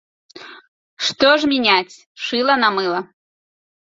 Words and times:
Што 1.07 1.29
ж 1.43 1.49
мяняць 1.51 1.95
шыла 2.29 2.57
на 2.63 2.69
мыла?! 2.79 2.99